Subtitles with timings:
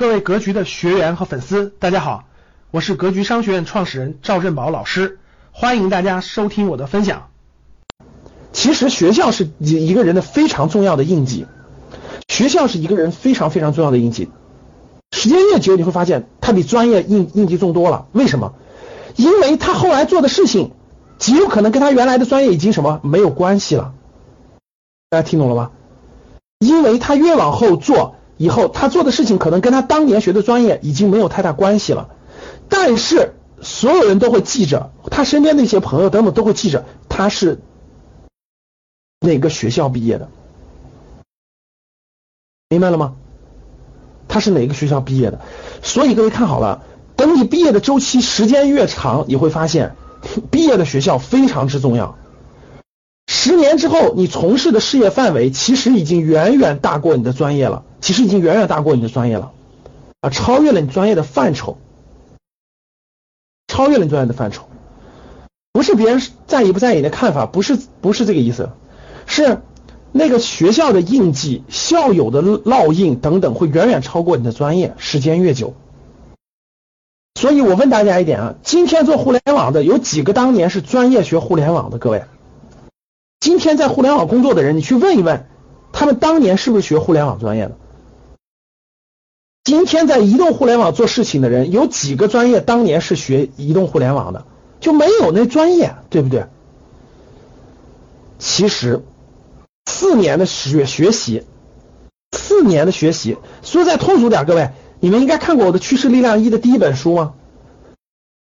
[0.00, 2.24] 各位格局的学员和粉丝，大家好，
[2.70, 5.18] 我是格局商学院创始人赵振宝老师，
[5.52, 7.28] 欢迎大家收听我的分享。
[8.50, 11.44] 其实学校是一一个人的非常重要的印记，
[12.28, 14.30] 学校是一个人非常非常重要的印记。
[15.14, 18.06] 时间越久，你会发现他比专业印印记重多了。
[18.12, 18.54] 为什么？
[19.16, 20.70] 因为他后来做的事情
[21.18, 23.92] 极有可能跟他原来的专业已经什么没有关系了。
[25.10, 25.72] 大家听懂了吗？
[26.58, 32.08] 因为他越往后做，以后他做的事情可能跟他当年学的专业已经没有太大关系了。
[32.70, 37.60] 但是所有人都会记着，他身边那些朋友等等都会记着他是
[39.20, 40.30] 哪个学校毕业的，
[42.70, 43.16] 明白了吗？
[44.26, 45.42] 他是哪个学校毕业的？
[45.82, 46.82] 所以各位看好了，
[47.16, 49.96] 等你毕业的周期时间越长，你会发现
[50.50, 52.16] 毕业的学校非常之重要。
[53.26, 59.52] 十年之后，你从事的事业范围其实已经远远大过你的专业了，其实已经远远大过你的专业了
[60.20, 61.78] 啊，超越了你专业的范畴，
[63.68, 64.68] 超越了你专业的范畴。
[65.72, 68.70] 不是别人在意不在意你的看法，不是不是这个意思，
[69.26, 69.60] 是
[70.12, 74.94] 那个学校的印记、校友的烙印等等，会远远超过你的专业。
[74.98, 75.74] 时间越久，
[77.36, 81.98] 所以我问大家一点啊，今天做互联网的有几个当年是专业学互联网的？
[81.98, 82.24] 各位？
[83.38, 85.46] 今天在互联网工作的人，你去问一问，
[85.92, 87.76] 他们当年是不是学互联网专业的？
[89.62, 94.46] 今天在移动互联网做事情的人，有几个专业当年是学移动互联网的？
[94.80, 96.46] 就没有那专业，对不对？
[98.38, 99.04] 其实
[99.84, 101.44] 四年的学学习，
[102.32, 107.34] 四年的学习，说再通俗点，各位，你们应该看过我的《趋势力量一》的第一本书吗？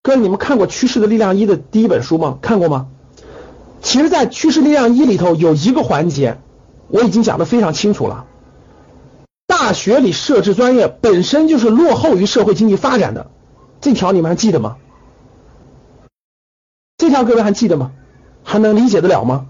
[0.02, 2.40] 各位，你们看过《趋势的力量一》的第一本书吗？
[2.42, 2.88] 看过吗？
[3.82, 6.38] 其实，在趋势力量一里头有一个环节，
[6.88, 8.28] 我已经讲的非常清楚了。
[9.72, 13.32] 大学里设置专业本身就是落后于社会经济发展的，
[13.80, 14.76] 这条你们还记得吗？
[16.98, 17.92] 这条各位还记得吗？
[18.44, 19.46] 还能理解得了吗？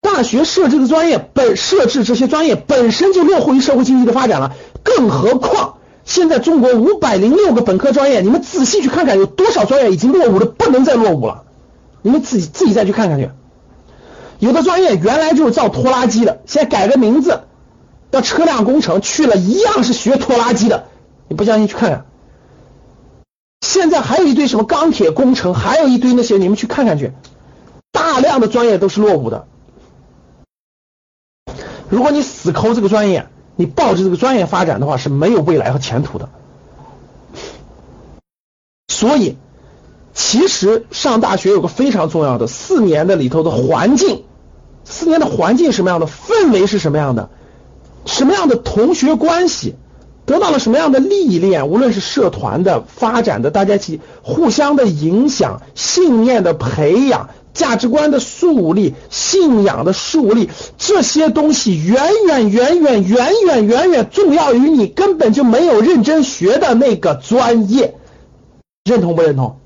[0.00, 11.42] 大学设置的专业本设置这些专业本身就落后于社会经济的发展了，更何况现在中国五百零六个本科专业，你们仔细去看看，有多少专业已经落伍的不能再落伍了。
[12.02, 13.30] 你们自己自己再去看看去，
[14.38, 17.40] 有的专业原来就是造拖拉机的，现在改个名字
[18.16, 20.86] 叫车辆工程，去了一样是学拖拉机的。
[21.28, 22.06] 你不相信去看看。
[23.60, 27.12] 现在还有一堆什么钢铁工程，还有一堆那些，你们去看看去。
[27.92, 29.46] 大量的专业都是落伍的。
[31.88, 36.30] 如果你死抠这个专业，你抱着这个专业发展的话，是没有未来和前途的。
[38.88, 39.36] 所以。
[40.18, 44.24] 其实上大学有个非常重要的四年的里头的环境，
[44.82, 47.28] 四年的环境什么样的氛围是什么样的，
[48.16, 49.74] 什么样的同学关系，
[50.24, 67.96] 得到了什么样的历练，无论是社团的发展的，大家一起互相的影响，信念的培养，价值观的树立，信仰的树立，这些东西远远远远远远远远重要于你根本就没有认真学的那个专业，
[68.82, 69.58] 认同不认同？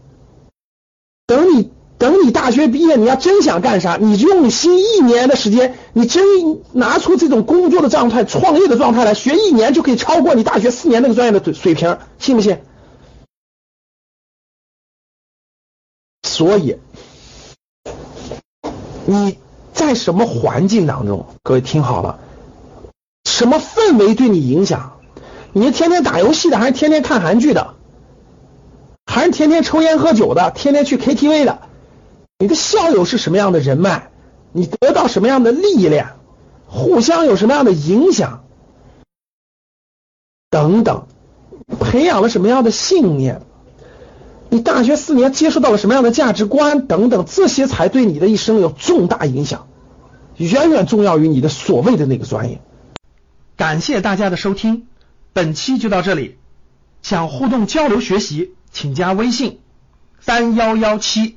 [1.29, 6.25] 等你等你大学毕业，你要真想干啥，你用心一年的时间，你真
[6.73, 12.59] 拿出这种工作的状态、创业的状态来学一年，就可以超过你大学四年那个专业的水水平，信不信？
[16.27, 16.79] 所以
[19.05, 19.37] 你
[19.75, 21.27] 在什么环境当中？
[21.43, 22.19] 各位听好了，
[23.25, 25.01] 什么氛围对你影响？
[25.53, 27.75] 你是天天打游戏的，还是天天看韩剧的？
[29.05, 31.61] 还是天天抽烟喝酒的，天天去 KTV 的，
[32.41, 34.11] 你的校友是什么样的人脉？
[34.53, 36.15] 你得到什么样的历练？
[36.67, 38.45] 互相有什么样的影响？
[40.49, 41.07] 等等，
[41.79, 43.43] 培养了什么样的信念？
[44.49, 46.87] 你大学四年接触到了什么样的价值观？
[46.87, 49.69] 等等，这些才对你的一生有重大影响，
[50.39, 52.63] 远远重要于你的所谓的那个专业。
[53.59, 54.87] 感谢大家的收听，
[55.35, 56.39] 本期就到这里。
[57.03, 58.55] 想互动交流学习。
[58.73, 59.59] 请加微信
[60.21, 61.37] 三幺幺七